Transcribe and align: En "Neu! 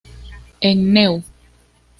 En 0.61 0.93
"Neu! 0.95 1.21